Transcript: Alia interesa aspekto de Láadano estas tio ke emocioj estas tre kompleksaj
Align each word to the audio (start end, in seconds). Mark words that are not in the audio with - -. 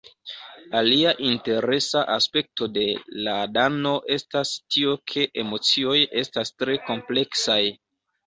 Alia 0.77 1.09
interesa 1.31 2.01
aspekto 2.13 2.67
de 2.77 2.85
Láadano 3.27 3.91
estas 4.17 4.55
tio 4.75 4.95
ke 5.13 5.25
emocioj 5.43 5.97
estas 6.23 6.55
tre 6.63 6.79
kompleksaj 6.89 7.63